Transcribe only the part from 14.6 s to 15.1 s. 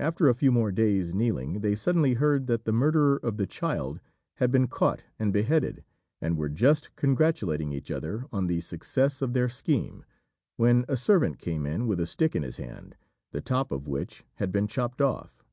chopped